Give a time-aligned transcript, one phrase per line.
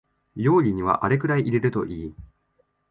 [0.35, 2.15] 料理にはあれくらい入れるといい